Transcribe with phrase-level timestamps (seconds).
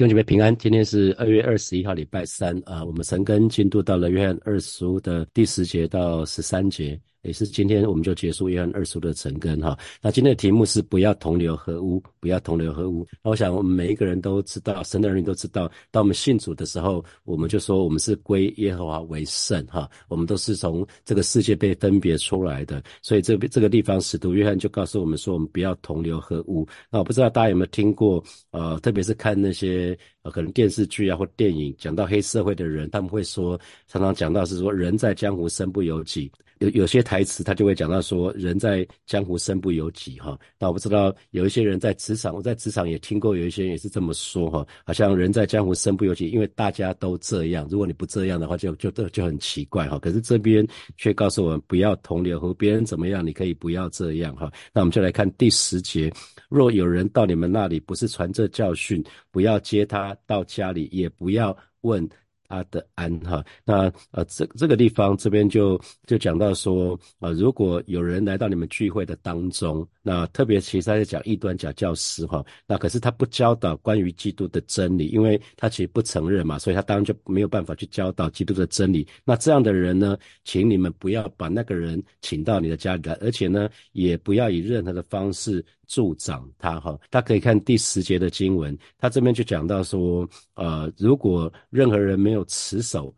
[0.00, 2.82] 弟兄姐妹平安，今天是二月二十一号，礼拜三啊。
[2.82, 6.98] 我们神根进度到了约翰二书的第十节到十三节。
[7.22, 9.78] 也是今天我们就结束约翰二书的成根哈。
[10.00, 13.06] 那今天的题目是不要同流合污，不要同流合污。
[13.22, 19.88] 那我想我们每一个人都知道，神的人都知道，当我们信主的时候，我们就说我们是归耶和华为圣哈。
[20.08, 26.66] 我们都是从这个世界被分别出来的，所以这这个地方使徒约翰就告诉我们说，我们不要同流合污。
[26.90, 36.30] 那我不知道大家有没有听过，呃，特别是看那些呃可能电视剧啊或电影讲到黑社会的人，他们会说常常讲到是说人在江湖身不由己。
[36.60, 40.38] 有有些台词，他就会讲到说，人在江湖身不由己哈。
[40.58, 44.66] 那我不知道有一些人在职场，我在职场也听过有一些人也是这么说哈。
[44.84, 49.98] 好像人在江湖身不由己，因为大家都这样，如果你不这样的话，就就就就很奇怪哈。
[49.98, 50.66] 可是这边
[50.98, 54.52] 却告诉我们，不要同流和别人怎么样，你可以不要这样哈。
[54.74, 56.12] 那我们就来看第十节，
[56.50, 62.06] 若有人到你们那里，不是传这教训，不要接他到家里，也不要问。
[62.50, 79.06] 阿德安哈，那呃这这个地方这边就就讲到说啊，如果有人来到你们聚会的当中，那特别其实他在讲异端假教师哈，那可是他不教导关于基督的真理，因为他其实不承认嘛，所以他当然就没有办法去教导基督的真理。
[79.24, 85.64] 那这样的人呢，请你们不要把那个人请到你的家里来，而且呢，也不要以任何的方式。
[85.90, 93.12] 助长他哈，大家可以看第十节的经文，他这边就讲到说，呃，如果任何人没有持守。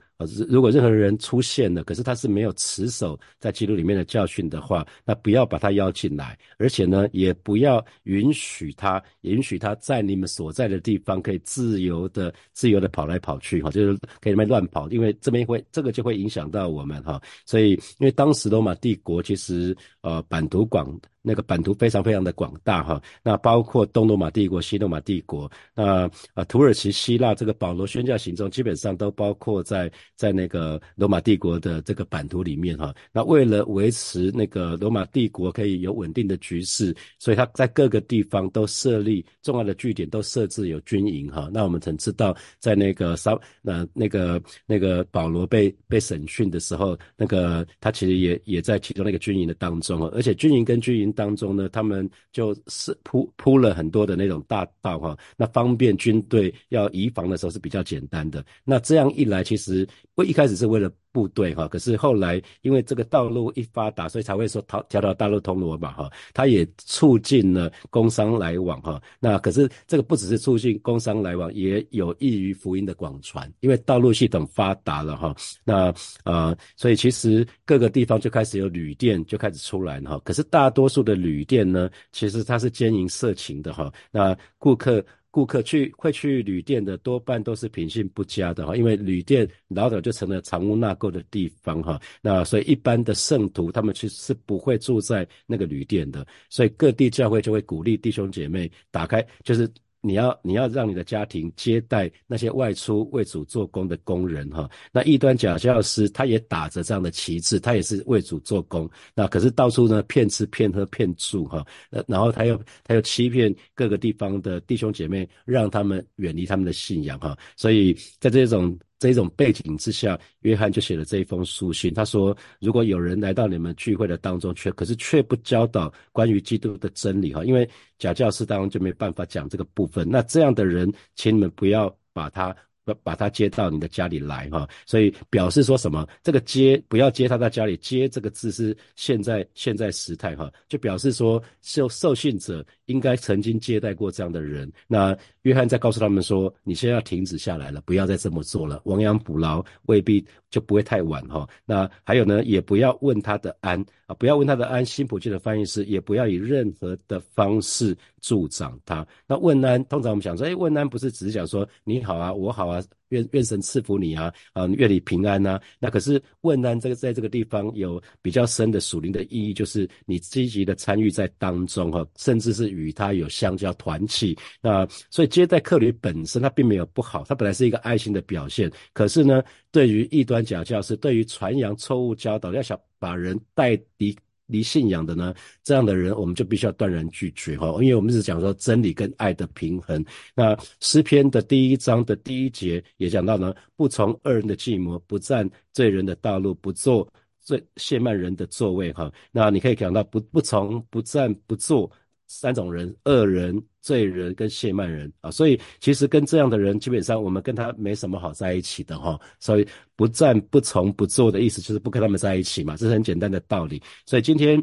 [0.48, 29.90] 如果任何人出现了，可是他是没有持守在记录里面的教训的话，那不要把他邀进来，而且呢，也不要允许他，允许他在你们所在的地方可以自由的、自由的跑来跑去，哈，就是可以那边乱跑，因为这边会这个就会影响到我们，哈，所以因为当时罗马帝国其实呃版图广，那个版图非常非常的广大，哈，那包括东罗马帝国、西罗马帝国，那啊土耳其、希腊这个保罗宣教行踪基本上都包括在。
[30.14, 41.50] 在那个罗马帝国的这个版图里面哈，那为了维持那个罗马帝国可以有稳定的局势，所以他在各个地方都设立重要的据点，都设置有军营哈。
[41.52, 58.44] 那我们曾知道，在那个稍那那个那个保罗被被审讯的时候，那个他其实也也在其中那个军营的当中而且军营跟军营当中呢，他们就是铺铺了很多的那种大道哈，那方便军队要移防的时候是比较简单的。
[58.64, 59.88] 那这样一来，其实。
[60.14, 69.00] 不，一开始是为了部队哈，可是后来因为这个道路一发达，所以才会说条条条大路通罗马哈，它也促进了工商来往哈。
[69.20, 75.34] 那可是这个不只是促进工商来往，也有益于福音的广传，因为道路系统发达了哈。
[75.64, 75.92] 那
[76.24, 80.18] 呃，所以其实各个地方就开始有旅店就开始出来哈。
[80.24, 83.92] 可是大多数的旅店呢，其实它是兼营色情的哈。
[84.10, 85.04] 那顾客。
[85.32, 99.68] 顾客去会去旅店的多半都是品性不佳的哈，因为旅店老早就成了藏污纳垢的地方哈，那所以一般的圣徒他们其实是不会住在那个旅店的，所以各地教会就会鼓励弟兄姐妹打开就是。
[100.02, 118.78] 你要你要让你的家庭接待那些外出为主做工的工人哈，那异端假教师他也打着这样的旗帜，他也是为主做工，那可是到处呢骗吃骗喝骗住哈，呃然后他又他又欺骗各个地方的弟兄姐妹，让他们远离他们的信仰哈，所以在这种。
[119.02, 121.92] 这种背景之下，约翰就写了这一封书信。
[121.92, 127.68] 他说：“如果有人来到你们聚会的当中，却可是却不教导关于基督的真理，哈，因为
[127.98, 130.08] 假教师当中就没办法讲这个部分。
[130.08, 132.54] 那这样的人，请你们不要把他。”
[132.84, 136.04] 把把他接到你的家里来哈，所以表示说什么？
[136.20, 144.68] 这个接不要接他到家里，接这个字是现在现在时态哈，就表示说受受信者应该曾经接待过这样的人。
[144.88, 150.24] 那约翰在告诉他们说，你现在要停止下来了，不要再这么做了，亡羊补牢未必。
[150.52, 151.48] 就不会太晚哈。
[151.64, 154.84] 那还有呢，也不要问他的安啊，不要问他的安。
[154.84, 159.06] 新普记的翻译是，也不要以任何的方式助长他。
[159.26, 165.58] 那问安，通常我们想说，哎，问安不是只是讲说你好啊，我好啊，愿愿神赐福你啊，啊，愿你平安呐。
[165.78, 174.36] 那可是问安这个在这个地方有比较深的属灵的意义，就是你积极的参与在当中哈，甚至是与他有相交团契。
[174.60, 178.70] 那所以接待客旅本身它并没有不好，它本来是一个爱心的表现。
[178.92, 180.42] 可是呢，对于异端。
[180.42, 184.14] 假教师对于传扬错误教导，要想把人带离
[184.52, 185.34] 离信仰的呢，
[185.64, 190.04] 这样的人我们就必须要断然拒绝哈，因为我们是讲说真理跟爱的平衡。
[190.34, 197.10] 那诗篇的第一章的第一节也讲到呢，不从恶人的计谋，不占罪人的道路，不做
[197.40, 199.10] 罪亵慢人的座位哈。
[199.32, 201.90] 那你可以讲到不不从不占不做。
[202.40, 205.30] 三种人：恶人、罪人跟亵慢人啊。
[205.30, 209.20] 所以其实跟这样的人，基本上我们跟他没什么好在一起的哈。
[209.38, 213.82] 所以不赞不从不做的意思就是不跟他们在一起嘛，这是很简单的道理。
[214.06, 214.62] 所以今天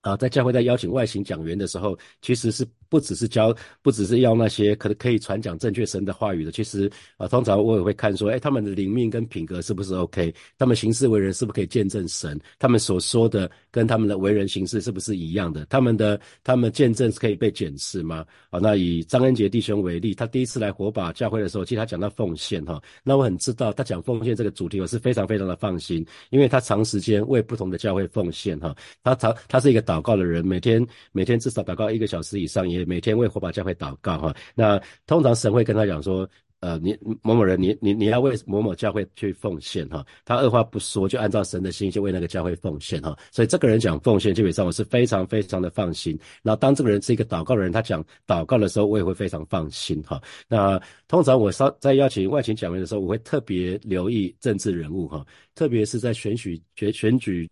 [0.00, 2.66] 啊，在教会在邀请外勤讲员的时候，其实是。
[2.88, 6.52] 不只是教，不只是要那些可可以传讲正确神的话语的。
[6.52, 10.32] 其实啊，通常我也会看说，哎，他们的灵命跟品格是不是 OK？
[10.58, 12.38] 他们行事为人是不是可以见证神？
[12.58, 15.64] 他们所说的跟他们的为人行事是不是一样的？
[15.66, 18.24] 他们的他们见证是可以被检视吗？
[18.50, 32.66] 啊，那以张恩杰弟兄为例，他第一次来火把教会的时候，其实他讲到奉献哈，那我很知道他讲奉献这个主题，我是非常非常的放心，因为他长时间为不同的教会奉献哈，他长他是一个祷告的人，每天每天至少祷告一个小时以上。
[32.66, 36.28] 也也每天为火把教会祷告哈，那通常神会跟他讲说，
[36.60, 46.18] 呃，你某某人，你你你要为某某教会去奉献哈，他二话不说就按照神的心就为那个教会奉献哈，所以这个人讲奉献，基本上我是非常非常的放心。
[46.42, 50.20] 然后当这个人是一个祷告的人，他讲祷告的时候，我也会非常放心哈。
[50.48, 55.24] 那通常我稍在邀请外勤讲员的时候，我会特别留意政治人物哈，
[55.54, 57.48] 特别是在选举选选举。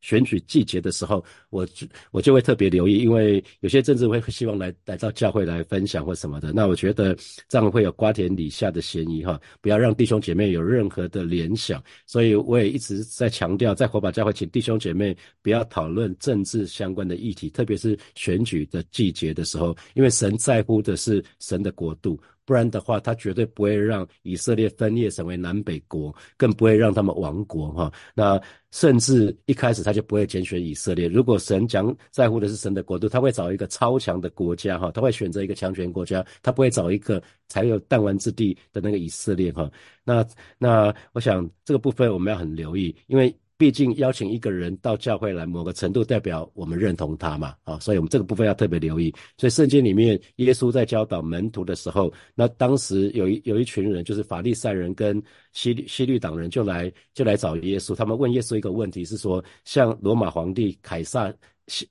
[0.00, 7.16] 选举季节的时候，我就我就会特别留意，因为有些政治会希望来来到教会来分享或什么的，那我觉得
[7.48, 22.18] 这样会有瓜田李下的嫌疑哈，不要让弟兄姐妹有任何的联想，所以我也一直在强调，在火把教会，请弟兄姐妹不要讨论政治相关的议题，特别是选举的季节的时候，因为神在乎的是神的国度。
[22.48, 27.92] 不然的话，他绝对不会让以色列分裂成为南北国，更不会让他们亡国哈。
[28.14, 28.40] 那
[28.70, 31.08] 甚至一开始他就不会拣选以色列。
[31.08, 39.70] 如果神讲在乎的是神的国度，他会找一个超强的国家哈，他会选择一个强权国家，他不会找一个才有弹丸之地的那个以色列哈。
[40.02, 43.30] 那那我想这个部分我们要很留意，因为。
[43.58, 49.12] 毕竟邀请一个人到教会来，某个程度代表我们认同他嘛，啊，所以我们这个部分要特别留意。
[49.36, 55.20] 所以圣经里面，耶稣在教导门徒的时候，那当时有一有一群人，就是法利赛人跟
[55.52, 61.34] 西律西律党人，就来就来找耶稣，他们问耶稣一个问题，是说，像罗马皇帝凯撒。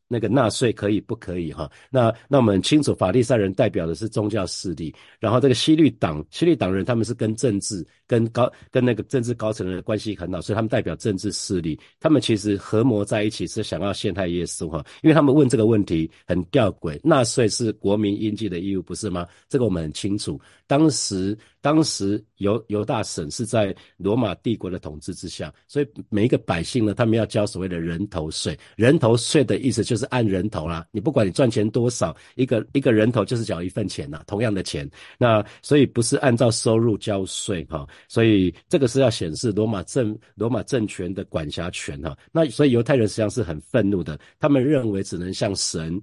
[0.07, 1.69] 那个纳税可以不可以哈？
[1.89, 19.27] 那那我们清楚，法利赛人代表的是宗教势力，然后这个西律党，西律党人他们是跟政治、跟高、跟那个政治高层的关系很好，所以他们代表政治势力，他们其实合谋在一起是想要陷害耶稣哈，因为他们问这个问题很吊诡，纳税是国民应尽的义务不是吗？
[19.47, 21.35] 这个我们很清楚，当时。
[21.59, 28.57] 当时犹犹大省是在罗马帝国的统治之下，所以每一个百姓呢，他们要交所谓的人头税。
[28.77, 34.89] 人头税的意思就是按人头啦，你不管你赚钱多少，一个一个人头就是缴一份钱呐，同样的钱。
[35.17, 42.17] 那所以不是按照收入交税哈，所以这个是要显示罗马政罗马政权的管辖权哈。
[42.31, 46.01] 那所以犹太人实际上是很愤怒的，他们认为只能向神。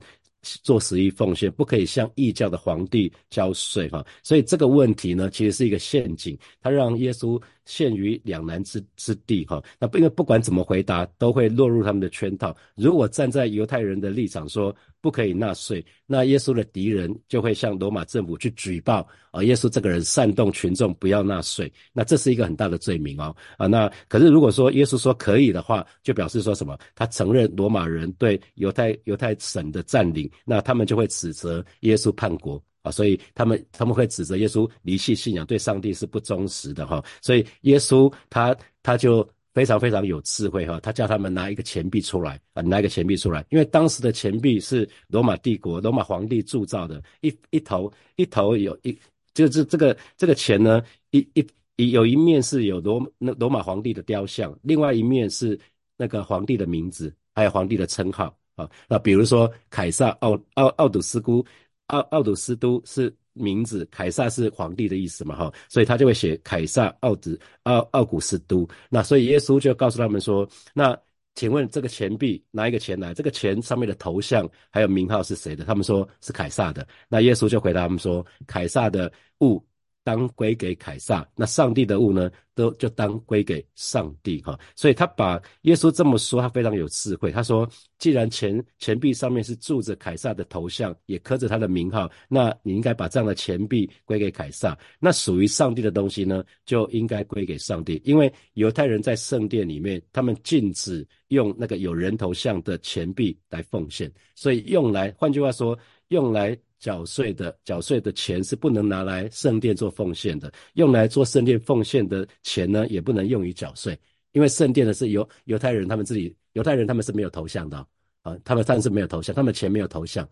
[0.62, 9.63] 做十一奉献不可以向异教的皇帝交税哈，所以这个问题呢，其实是一个陷阱，他让耶稣陷于两难之之地哈。
[9.79, 12.55] 那因为不管怎么回答，都会落入他们的圈套。
[12.75, 23.67] 如果站在犹太人的立场说不可以纳税，那耶稣的敌人就会向罗马政府去举报啊，耶稣这个人煽动群众不要纳税，那这是一个很大的罪名哦啊。
[23.67, 26.79] 那可是如果说耶稣说可以的话，就表示说什么？
[26.95, 30.31] 他承认罗马人对犹太犹太省的占领。
[30.45, 37.03] 那他们就会指责耶稣叛国啊，所以他们他们会指责耶稣离弃信仰，对上帝是不忠实的哈。
[37.23, 48.97] 所以耶稣他他就非常非常有智慧哈，他叫他们拿一个钱币出来啊，拿一个钱币出来，因为当时的钱币是罗马帝国罗马皇帝铸造的，一一头一头有一
[49.32, 55.58] 就是这个这个钱呢，一一一有一面是有罗那罗马皇帝的雕像，另外一面是
[55.97, 58.37] 那个皇帝的名字，还有皇帝的称号。
[58.56, 61.44] 啊，那比如说凯撒奥奥奥杜斯都，
[61.88, 68.69] 奥奥古斯都是名字，凯撒是皇帝的意思嘛，哈，所以他就会写凯撒奥子奥奥古斯都。
[68.88, 70.98] 那所以耶稣就告诉他们说，那
[71.34, 75.64] 请问这个钱币拿一个钱来，这个钱上面的头像还有名号是谁的？
[75.64, 76.86] 他们说是凯撒的。
[77.08, 79.64] 那耶稣就回答他们说，凯撒的物。
[80.05, 84.56] 当归给凯撒，那上帝的物呢，都就当归给上帝哈。
[84.77, 87.32] 所以他把耶稣这么说，他非常有智慧。
[87.32, 87.67] 他说，
[87.99, 94.79] 既然钱钱币上面是铸着凯撒的头像，也刻着他的名号，那你应该把这样的钱币归给凯撒。
[95.01, 98.01] 那属于上帝的东西呢，就应该归给上帝。
[98.05, 105.77] 因为犹太人在圣殿里面，他们禁止用那个有人头像的钱币来奉献，所以用来，换句话说，
[106.08, 106.55] 用来。
[106.84, 113.98] 缴税的缴税的钱是不能拿来圣殿做奉献的，用来做圣殿奉献的钱呢，也不能用于缴税，
[114.32, 117.79] 因为圣殿的是犹犹太人他们自己，犹太人他们是没有头像的
[118.20, 120.29] 啊，他们但是没有头像，他们钱没有头像，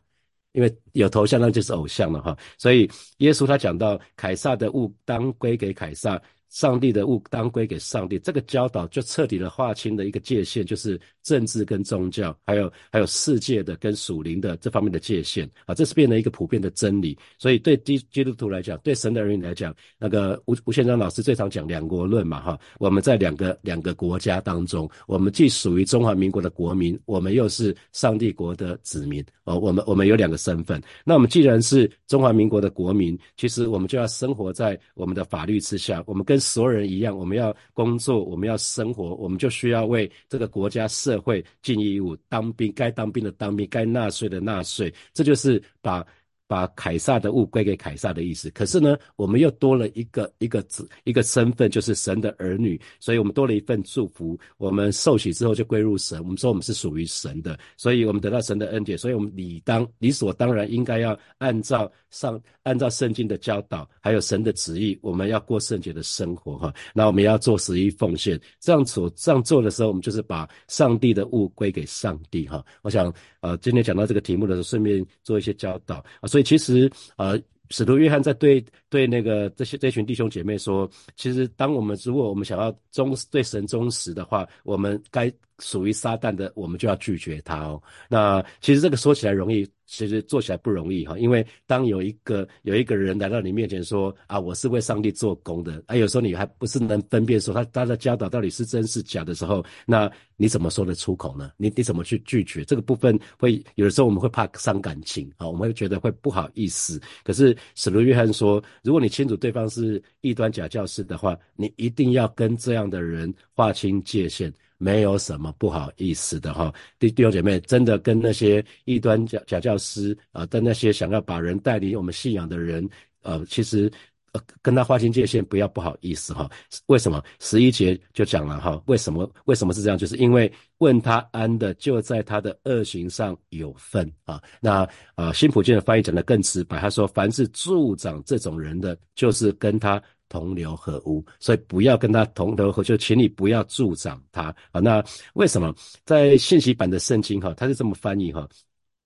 [0.52, 2.37] 因为有头像那就是偶像了哈。
[2.59, 2.87] 所以
[3.18, 6.21] 耶稣他讲到凯撒的物当归给凯撒。
[6.52, 17.18] 上帝的物当归给上帝，这个教导就彻底的划清了一个界限，就是政治跟宗教，还有还有世界的跟属灵的这方面的界限啊，这是变成一个普遍的真理。
[17.38, 30.82] 所以对基基督徒来讲，对神的儿女来讲，那个吴吴宪章老师最常讲两国论嘛哈，我们在两个两个国家当中，我们既属于中华民国的国民，我们又是上帝国的子民哦，我们我们有两个身份。
[31.02, 46.07] 那我们既然是中华民国的国民，其实我们就要生活在我们的法律之下，我们跟所有人一样，我们要工作，我们要生活，我们就需要为这个国家社会尽义务，当兵该当兵的当兵，该纳税的纳税，这就是把。
[46.52, 54.38] 把凯撒的物归给凯撒的意思，可是呢，我们又多了一个一个子一个身份，就是神的儿女，所以我们多了一份祝福。
[54.59, 66.71] 我们受洗之后就归入神，我们说我们是属于神的，所以我们得到神的恩典，所以我们理当理所当然应该要按照上按照圣经的教导，还有神的旨意，我们要过圣洁的生活哈。
[66.92, 72.62] 那我们要做十一奉献，这样所这样做的时候，我们就是把上帝的物归给上帝哈。
[72.82, 76.42] 我想呃，今天讲到这个题目的时候，顺便做一些教导啊，所以。
[76.43, 87.83] 其实，呃，使徒约翰在对对那个这些这群弟兄姐妹说，其实当我们如果我们想要忠对神忠实的话，我们该属于撒旦的，我们就要拒绝他哦。
[88.09, 89.69] 那其实这个说起来容易。
[89.93, 101.53] 其实做起来不容易哈，因为当有一个有一个人来到你面前说啊，我是为上帝做工的，啊，有时候你还不是能分辨说他他的教导到底是真是假的时候，那你怎么说得出口呢？
[101.59, 103.21] 你你怎么去拒绝这个部分？
[103.39, 106.99] 会有的时候我们会怕伤感情啊，我们会觉得会不好意思。
[107.23, 114.51] 可是使徒约翰说，如果你清楚对方是异端假教师的话，你一定要跟这样的人划清界限。
[114.83, 122.89] 没有什么不好意思的哈，弟弟兄姐妹，真的跟那些异端假假教师啊，跟那些想要把人带离我们信仰的人，
[123.23, 123.89] 呃，其实
[124.33, 126.51] 呃跟他划清界限，不要不好意思哈。
[126.87, 128.83] 为什么十一节就讲了哈？
[128.87, 129.97] 为什么为什么是这样？
[129.97, 134.43] 就是因为问他安的就在他的恶行上有份啊。
[134.61, 140.03] 那啊新普京的翻译讲的更直白，他说凡是助长这种人的，就是跟他。
[140.33, 144.81] 同流合污，所以不要跟他同流合，就请你不要助长他啊。
[144.81, 145.75] 那为什么
[146.07, 148.49] 在信息版的圣经哈，他是这么翻译哈？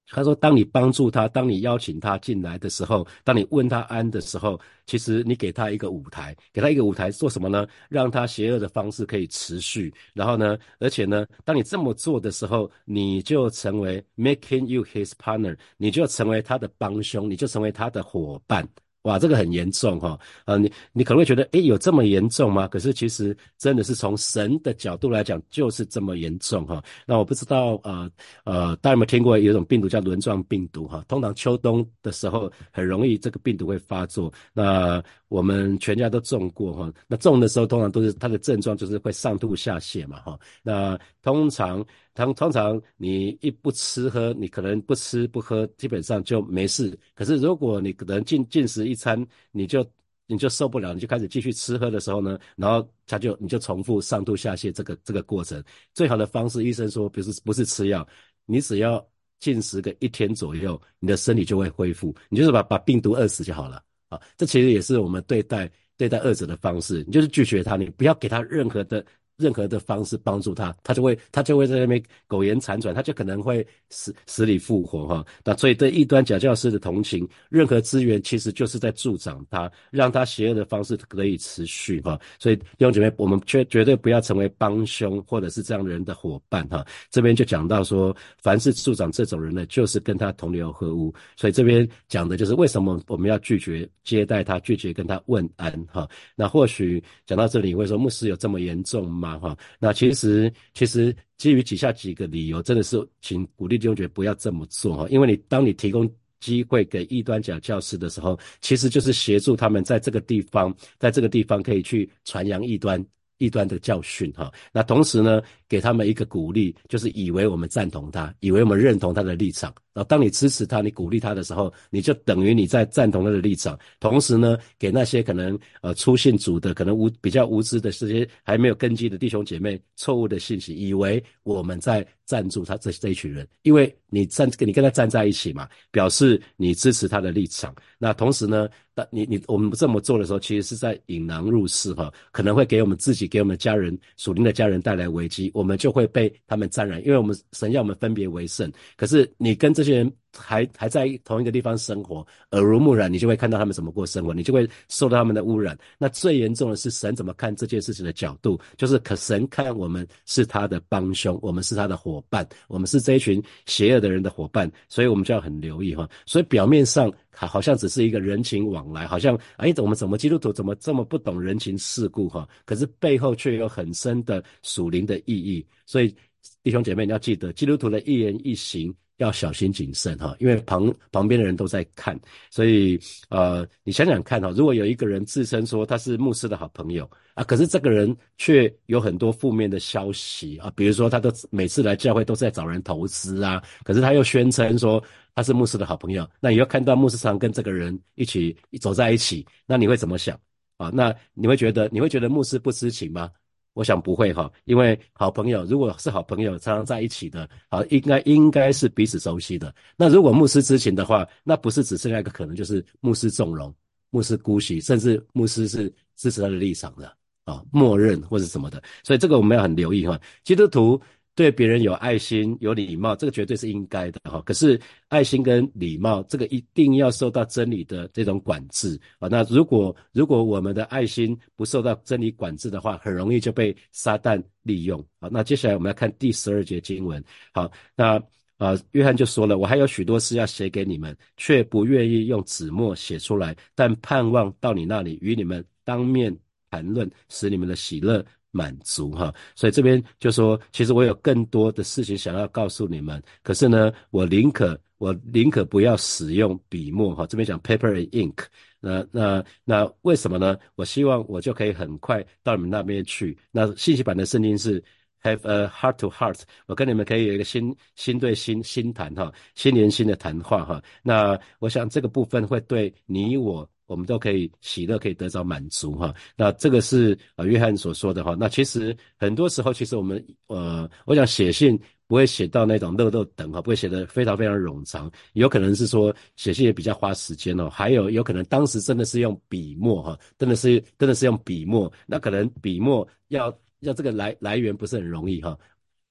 [0.09, 4.56] 他说，当你帮助他，当你邀请他进来的时候，当你问他安的时候，
[4.87, 7.66] 其实你给他一个舞台，给他一个舞台做什么呢？
[7.88, 9.92] 让他邪恶的方式可以持续。
[10.14, 18.64] 然后呢，而且呢，当你这么做的时候，你就成为 making you his partner，你就成为他的帮凶，你就成为他的伙伴。
[19.06, 22.66] 哇，这个很严重哈，啊，你你可能会觉得，诶，有这么严重吗？
[22.66, 26.82] 可是其实真的是从神的角度来讲，就是这么严重哈。
[27.06, 28.10] 那我不知道，呃
[28.42, 31.04] 呃，大家有没有听过有一种病毒叫轮状病毒哈？
[31.06, 34.32] 通常秋冬的时候很容易这个病毒会发作。
[34.52, 40.36] 那我们全家都中过哈，那中的时候通常都是它的症状就是会上吐下泻嘛哈。
[40.64, 41.85] 那通常。
[42.14, 46.99] 通通常你一不吃喝，你可能不吃不喝，基本上就没事。
[47.14, 49.85] 可是如果你可能进进食一餐，你就
[50.26, 55.62] 你就受不了，你就开始继续吃喝的时候呢，然后他就你就重复上吐下泻这个这个过程。
[55.92, 58.06] 最好的方式，医生说不是不是吃药，
[58.47, 59.06] 你只要
[59.38, 62.14] 进食个一天左右，你的身体就会恢复。
[62.30, 64.18] 你就是把把病毒饿死就好了啊！
[64.38, 69.04] 这其实也是我们对待对待恶者的方式，你就是拒绝他，你不要给他任何的。
[69.37, 75.25] 任何的方式帮助他，他就会他就会在那边苟延残喘，他就可能会死死里复活哈。
[75.45, 82.19] 那所以对异端假教师的同情，任何资源其实就是在助长他，让他邪恶的方式可以持续哈。
[82.38, 86.83] 所以弟兄姐妹，我们绝绝对不要成为帮凶或者是这样人的伙伴哈。
[87.11, 91.12] 这边就讲到说，凡是助长这种人呢，就是跟他同流合污。
[91.37, 96.09] 所以这边讲的就是为什么我们要拒绝接待他，拒绝跟他问安哈。
[96.35, 99.25] 那或许讲到这里，会说牧师有这么严重吗？
[99.26, 113.04] 啊哈，那其实其实基于以下几个理由，真的是请鼓励弟兄姐不要这么做哈，因为你当你提供机会给异端假教师的时候，其实就是协助他们在这个地方，在这个地方可以去传扬异端。
[113.38, 119.75] 异端的教训哈，那同时呢，给他们一个鼓励，就是以为我们赞同他，以为我们认同他的立场。
[119.93, 123.78] 然后当你支持他，你鼓励他的时候，你就等于你在赞同他的立场。
[124.00, 137.75] 同时呢，给那些可能呃出信主的，可能无比较无知的这些还没有根基的弟兄姐妹，错误的信息，以为我们在赞助他这这一群人，因为你站跟你跟他站在一起嘛，表示你支持他的立场。
[137.97, 138.68] 那同时呢？
[138.97, 148.73] 但你你我们这么做的时候，其实是在引狼入室哈，可能会给我们自己、给我们家人、属灵的家人带来危机，我们就会被他们沾染，因为我们神要我们分别为圣。
[148.97, 155.76] 可是你跟这些人还还在同一个地方生活，耳濡目染，你就会看到他们怎么过生活，你就会受到他们的污染。
[155.99, 166.09] 那最严重的是神怎么看这件事情的角度，就是可神看我们是他的帮凶，我们是他的伙伴，我们是这一群邪恶的人的伙伴，所以我们就要很留意哈。
[166.26, 172.49] 所以表面上好好像只是一个人情往来，好像哎，我们怎么基督徒怎么这么不懂人情世故哈？
[172.64, 175.66] 可是背后却有很深的属灵的意义。
[175.87, 176.14] 所以
[176.62, 178.95] 弟兄姐妹，你要记得，基督徒的一言一行。
[179.18, 182.18] 要小心谨慎哈，因为旁旁边的人都在看，
[182.50, 182.99] 所以
[183.30, 195.02] 呃，你想想看哈，如果有一个人自称说他是牧师的好朋友啊，可是这个人却有很多负面的消息啊，比如说他都每次来教会都是在找人投资啊，可是他又宣称说
[195.35, 200.38] 他是牧师的好朋友，那你要看到牧师常跟这个人一起走在一起，那你会怎么想
[200.76, 200.90] 啊？
[200.92, 203.30] 那你会觉得你会觉得牧师不知情吗？
[203.76, 209.73] 我想不会哈，因为好朋友如果是好朋友，常常在一起的，好应该应该是彼此熟悉的。
[209.99, 213.73] 那如果牧师知情的话，那不是只剩下一个可能，就是牧师纵容、
[214.09, 217.14] 牧师姑息，甚至牧师是支持他的立场的
[217.45, 218.83] 啊，默认或者什么的。
[219.04, 220.99] 所以这个我们要很留意哈，基督徒。
[221.37, 224.43] 对别人有爱心、有礼貌，这个绝对是应该的哈。
[224.47, 229.28] 可是爱心跟礼貌，这个一定要受到真理的这种管制啊。
[229.28, 235.28] 那如果如果我们的爱心不受到真理管制的话，很容易就被撒旦利用啊。
[235.31, 237.23] 那接下来我们要看第十二节经文。
[237.52, 238.21] 好，那
[238.57, 246.35] 啊，约翰就说了：“我还有许多事要写给你们，却不愿意用纸墨写出来，但盼望到你那里与你们当面
[246.71, 257.26] 谈论，使你们的喜乐。”满足哈，所以这边就说，其实我有更多的事情想要告诉你们，可是呢，我宁可我宁可不要使用笔墨哈。
[257.26, 258.44] 这边讲 paper and ink，
[258.80, 260.56] 那那那为什么呢？
[260.74, 263.36] 我希望我就可以很快到你们那边去。
[263.50, 264.82] 那信息版的圣经是
[265.22, 270.82] have a heart to heart，我跟你们可以有一个心心对心心谈哈，心连心的谈话哈。
[271.02, 273.68] 那我想这个部分会对你我。
[273.87, 276.14] 我们都可以喜乐，可以得到满足哈。
[276.37, 278.37] 那这个是啊，约翰所说的哈。
[278.38, 285.11] 那其实很多时候，其实我们呃，我想写信不会写到那种漏漏等哈，不会写的非常非常冗长。
[285.35, 287.70] 有可能是说写信也比较花时间哦。
[287.70, 291.90] 还有有可能当时真的是用笔墨哈，真的是真的是用笔墨。
[292.07, 295.57] 那可能笔墨要要这个来来源不是很容易哈。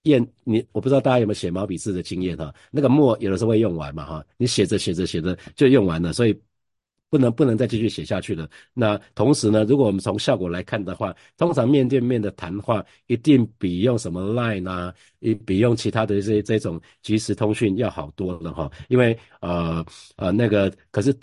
[0.03, 2.53] 验你我不知道大家有没有写毛笔字的经验哈。
[2.71, 6.39] 那个墨有的时候会用完嘛哈，你写着写着写着就用完了，所以。
[7.15, 8.45] 不能不能再继续写下去了。
[8.73, 14.93] 那同时呢，如果我们从效果来看的话，通常面对面的谈话一定比用什么 Line 啊，
[15.45, 18.69] 比用其他的这些这种即时通讯要好多了哈。
[18.89, 19.85] 因为呃
[20.17, 21.17] 呃那个可是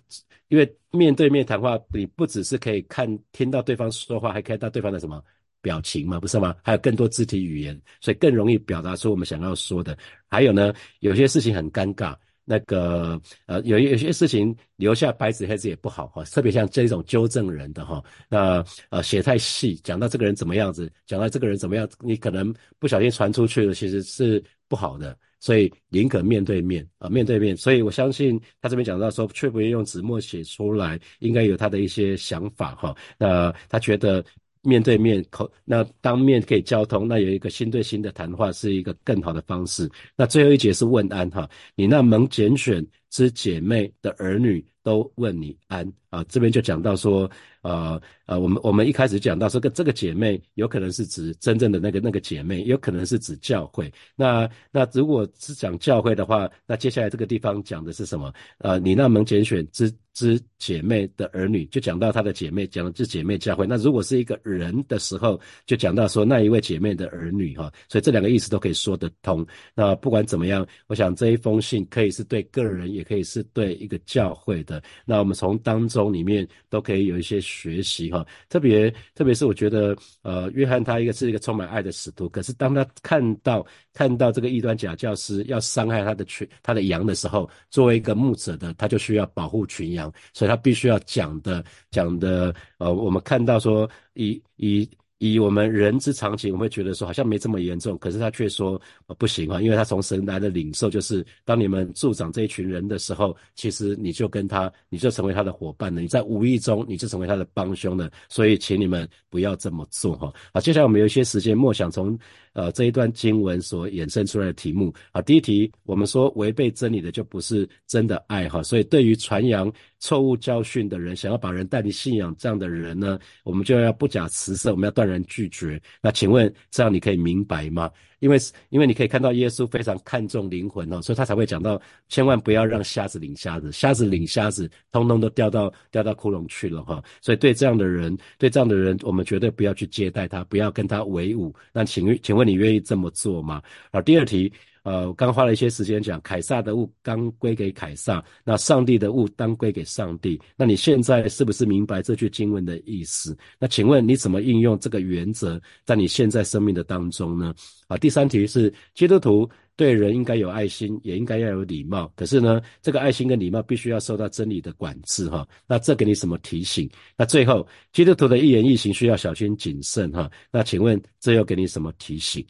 [0.49, 5.23] 因为面对面谈话，你不只是可以看听到对方说话，还看到对方的什么
[5.61, 6.57] 表情嘛，不是吗？
[6.63, 9.95] 还有更多肢体语言，所以更容易表达出我们想要说的。
[10.27, 12.17] 还有呢，有些事情很尴尬。
[12.45, 27.57] 那个呃，有有些事情留下白纸黑字也不好哈，特别像这种纠正人的哈，那呃写太细，讲到这个人怎么样子，讲到这个人怎么样，你可能不小心传出去了，其实是不好的，所以宁可面对面啊，面对面。
[27.57, 32.95] 所以我相信他这边讲到说，却不愿用纸墨写出来，应该有他的一些想法哈。
[33.19, 34.25] 那他觉得。
[34.63, 39.91] 面对面口，那当面可以交通，那有一个心对心的谈话是一个更好的方式。
[40.17, 47.31] 那最后一节是问安哈，你那门简选之姐妹的儿女都问你安啊，这边就讲到说。
[47.63, 53.89] 呃呃，我们我们一开始讲到这个这个姐妹，有可能是指真正的那个那个姐妹，有可能是指教会。
[54.17, 58.33] 那那如果是讲教会的话，那接下来这个地方讲的是什么？
[58.59, 63.65] 呃，你那门拣选之之姐妹的儿女，就讲到她的姐妹，讲的是姐妹教会。
[63.65, 67.73] 那如果是一个人的时候，就讲到说那一位姐妹的儿女哈。
[67.89, 69.47] 所以这两个意思都可以说得通。
[69.73, 74.83] 那不管怎么样，我想这一封信可以是对个人，也可以是对一个教会的。
[75.05, 77.43] 那我们从当中里面都可以有一些。
[77.43, 94.89] 学习哈，特别特别是我觉得，呃，约翰他一个是一个充满爱的使徒，可是当他看到看到这个异端假教师要伤害他的群他的羊的时候，作为一个牧者的，他就需要保护群羊，所以他必须要讲的讲的，呃，我们看到说以以。
[95.23, 98.81] 以我们人之常情，我会觉得说好像没这么严重，可是他却说
[99.17, 110.33] 不行啊，因为他从神来的领受就是，当你们助长这一群人的时候，其实你就跟他，你就成为他的伙伴了，你在无意中你就成为他的帮凶了，所以请你们不要这么做哈。
[110.53, 112.19] 好，接下来我们有一些时间默想从
[112.53, 119.73] 呃这一段经文所衍生出来的题目啊，第一题我们说违背真理的就不是真的爱哈，所以对于传扬。
[120.05, 125.81] 错误教训的人，想要把人带离信仰这样的人呢，我们就要不假辞色，我们要断然拒绝。
[126.03, 127.89] 那请问这样你可以明白吗？
[128.23, 128.39] 因为
[128.71, 137.03] 因为你可以看到耶稣非常看重灵魂哦，所以他才会讲到千万不要让瞎子领瞎子，瞎子领瞎子，通通都掉到掉到窟窿去了哈。
[137.21, 141.53] 所以对这样的人，对这样的人，我们绝对不要去接待他，不要跟他为伍。
[141.73, 143.61] 那请请问你愿意这么做吗？
[143.93, 144.53] 好，第二题。
[144.83, 150.41] 呃，刚花了一些时间讲，凯撒的物当归给凯撒，那上帝的物当归给上帝。
[150.57, 153.37] 那你现在是不是明白这句经文的意思？
[153.59, 157.55] 那请问你怎么应用这个原则在你现在生命的当中呢？
[157.87, 162.13] 啊，第三题是基督徒对人应该有爱心，也应该要有礼貌。
[162.17, 165.47] 可是呢，这个爱心跟礼貌必须要受到真理的管制哈。
[165.67, 166.91] 那这给你什么提醒？
[167.17, 170.31] 那最后，基督徒的一言一行需要小心谨慎哈。
[170.51, 172.45] 那请问这又给你什么提醒？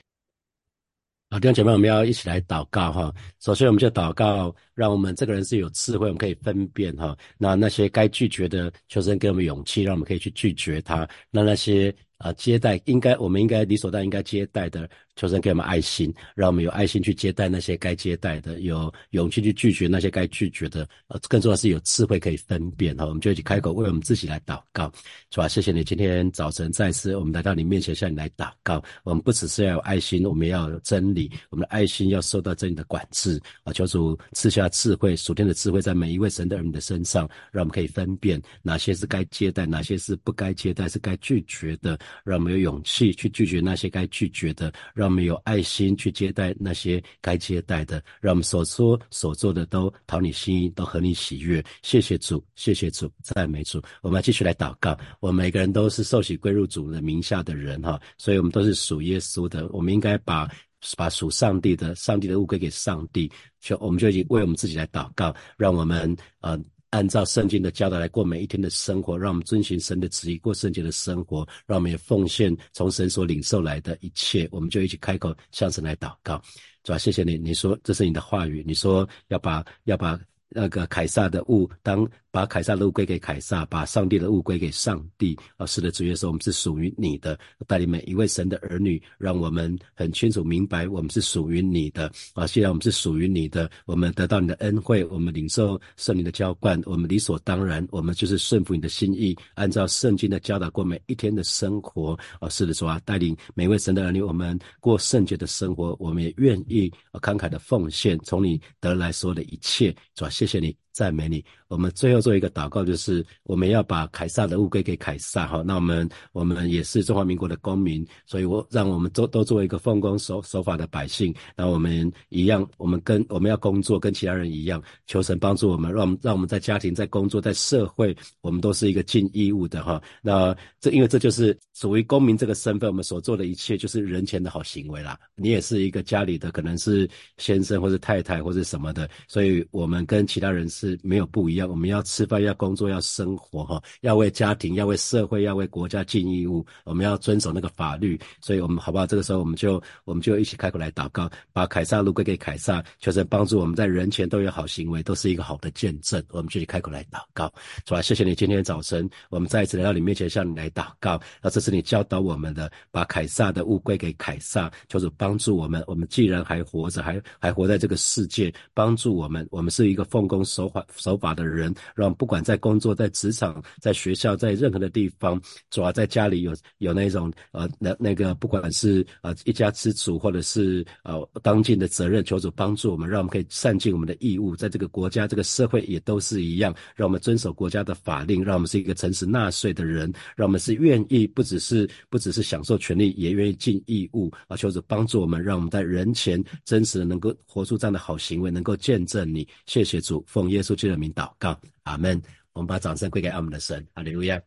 [1.33, 3.11] 好，弟兄姐妹，我们要一起来祷告哈。
[3.40, 7.16] 首先，我们就祷告，让我们这个人是有智慧，我们可以分辨哈。
[7.38, 11.09] 那那些该拒绝的，求神给我们勇气，让我们可以去拒绝他。
[11.31, 14.87] 那那些啊，接待应该，我们应该理所当然应该接待的。
[15.16, 20.88] 求神给我们爱心，让我们有爱心去接待那些该接待的，有勇气去拒绝那些该拒绝的。
[21.09, 23.05] 呃，更重要是有智慧可以分辨哈。
[23.05, 24.90] 我们就一起开口为我们自己来祷告，
[25.31, 25.46] 是吧？
[25.46, 28.83] 谢谢你今天早晨再次我们来到你面前向你来祷告。
[29.05, 31.31] 我们不只是要有爱心，我们要有真理。
[31.51, 33.72] 我们的爱心要受到真理的管制啊！
[33.72, 41.98] 求主赐下智慧，属天的智慧在每一位神的儿女的身上，让我们可以分辨哪些是该接待，哪些是不该接待，是该拒绝的。
[42.25, 44.72] 让我们有勇气去拒绝那些该拒绝的。
[44.94, 51.65] 让我们有爱心去接待那些该接待的，让我们所说所做的都讨你心意，都合你喜悦。
[51.83, 53.83] 谢谢主，谢谢主，赞美主。
[54.03, 54.99] 我们继续来祷告。
[55.21, 59.69] 我们每个人都是受洗归入主的名下的人哈，所以我们都是属耶稣的。
[59.69, 60.49] 我们应该把
[60.97, 63.31] 把属上帝的、上帝的物归给上帝。
[63.61, 66.61] 就我们就已经为我们自己来祷告，让我们呃。
[66.92, 76.40] 按照圣经的教导来过每一天的生活，让我们遵循神的旨意过圣洁的生活，让我们也奉献从神所领受来的一切，我们就一起开口向神来祷告，
[76.83, 82.07] 主啊，谢谢你，你说这是你的话语，你说要把要把那个凯撒的物当。
[82.33, 85.38] 把凯撒的物归给凯撒，把上帝的物归给上帝。
[85.59, 92.11] 啊，是的，主耶稣，我们是属于你的，带领每一位神的儿女，让我们很清楚明白，我们是属于你的。
[92.33, 102.18] 啊，既然我们是属于你的，我们得到你的恩惠，我们领受圣灵的浇灌，我们理所当然，我们就是顺服你的心意，按照圣经的教导过每一天的生活。
[102.40, 106.90] 啊，是的，主啊，带领每位神的儿女，我们过圣洁的生活，我们也愿意
[107.21, 109.95] 慷慨的奉献，从你得来所有的一切。
[110.14, 110.75] 主啊，谢谢你。
[110.92, 111.44] 赞美你。
[111.68, 115.46] 我们最后做一个祷告，就是我们要把凯撒的物归给凯撒。
[115.46, 121.35] 哈，那我们我们也是中华民国的公民，所以我让我们都都作为一个奉公守守法的百姓。
[121.57, 130.02] 那我们一样，我们跟我们要工作，跟其他人一样，求神帮助我们，让我们让我们在家庭、在工作、在社会，我们都是一个尽义务的哈。
[130.20, 135.18] 那这因为这就是属于公民这个身份，我们所做的一切就是人前的好行为啦。
[135.37, 140.68] 你也是一个家里的，可能是先生或者太太或者什么的，所以我们跟其他人。
[140.68, 146.66] 是是没有不一样，我们要吃饭，要工作，要生活，哈，要为家庭，要为社会，要为国家尽义务。
[146.85, 149.07] 我们要遵守那个法律，所以我们好不好？
[149.07, 156.21] 这个时候，我们就我们就一起开口来祷告，把凯撒路归给凯撒，求神帮助我们在人前都有好行为，都是一个好的见证。
[156.31, 157.53] 我们就去开口来祷告，
[157.87, 158.03] 是吧？
[158.03, 161.21] 谢谢你，今天早晨我们再一次来到你面前，向你来祷告。
[161.40, 165.81] 那这是你教导我们的，把凯撒的物归给凯撒，求主帮助我们。
[165.87, 169.47] 我们既然还活着，还还活在这个世界，帮助我们。
[169.53, 170.72] 我们是一个奉公守。
[170.97, 194.57] 守法的人，让不管在工作、在职场、在学校、在任何的地方，主要在家里有有那种呃那那个不管是呃一家之主，或者是呃当尽的责任，求主帮助我们，让我们可以善尽我们的义务，在这个国家、这个社会也都是一样，让我们遵守国家的法令，让我们是一个诚实纳税的人，让我们是愿意不只是不只是享受权利，也愿意尽义务啊！
[194.57, 199.47] 求主帮助我们，让我们在人前真实的能够活出这样的好行为，能够见证你。
[199.67, 200.72] 谢谢主，奉耶稣。
[200.72, 202.20] 出去的名祷告，阿门。
[202.55, 204.40] 我们把掌声归给阿门的神，哈利路亚。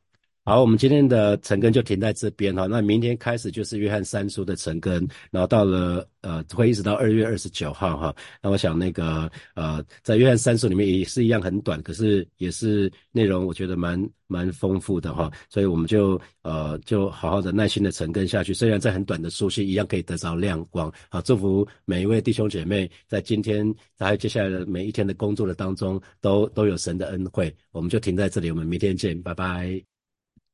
[0.47, 2.67] 好，我们今天的晨更就停在这边哈。
[2.67, 4.95] 那明天开始就是约翰三书的晨更，
[5.31, 8.15] 然后到了呃会一直到二月二十九号哈。
[8.43, 15.31] 那我想那个呃在约翰三书里面也是一样很短，可是也是内容我觉得蛮蛮丰富的哈。
[15.49, 18.53] 所以我们就呃就好好的耐心的晨更下去。
[18.53, 20.93] 虽然在很短的书信一样可以得着亮光。
[21.09, 23.65] 好，祝福每一位弟兄姐妹在今天
[23.97, 27.51] 还有接下来的每一天的工作的当中都都有神的恩惠。
[27.71, 29.94] 我们就停在这里，我们明天见，拜拜。